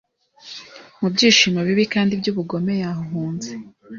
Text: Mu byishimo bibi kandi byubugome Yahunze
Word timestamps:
Mu 0.99 1.07
byishimo 1.13 1.59
bibi 1.67 1.83
kandi 1.93 2.13
byubugome 2.19 2.73
Yahunze 2.83 3.51